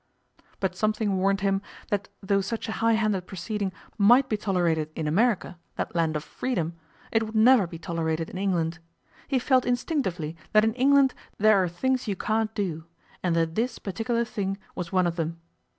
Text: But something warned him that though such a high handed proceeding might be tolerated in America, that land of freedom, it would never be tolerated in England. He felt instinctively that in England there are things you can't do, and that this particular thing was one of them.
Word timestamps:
But 0.59 0.75
something 0.75 1.17
warned 1.17 1.41
him 1.41 1.61
that 1.91 2.09
though 2.23 2.41
such 2.41 2.67
a 2.67 2.71
high 2.71 2.93
handed 2.93 3.27
proceeding 3.27 3.71
might 3.99 4.29
be 4.29 4.35
tolerated 4.35 4.89
in 4.95 5.07
America, 5.07 5.59
that 5.75 5.93
land 5.93 6.15
of 6.15 6.23
freedom, 6.23 6.73
it 7.11 7.21
would 7.21 7.35
never 7.35 7.67
be 7.67 7.77
tolerated 7.77 8.27
in 8.27 8.37
England. 8.39 8.79
He 9.27 9.37
felt 9.37 9.63
instinctively 9.63 10.35
that 10.53 10.63
in 10.65 10.73
England 10.73 11.13
there 11.37 11.61
are 11.63 11.69
things 11.69 12.07
you 12.07 12.15
can't 12.15 12.51
do, 12.55 12.85
and 13.21 13.35
that 13.35 13.53
this 13.53 13.77
particular 13.77 14.25
thing 14.25 14.57
was 14.73 14.91
one 14.91 15.05
of 15.05 15.17
them. 15.17 15.39